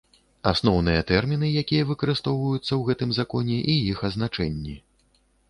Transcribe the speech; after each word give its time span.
Асноўныя 0.51 1.01
тэрмiны, 1.11 1.49
якiя 1.63 1.87
выкарыстоўваюцца 1.91 2.65
ў 2.65 2.81
гэтым 2.89 3.09
Законе, 3.19 3.61
i 3.75 3.77
iх 3.93 4.03
азначэннi. 4.11 4.75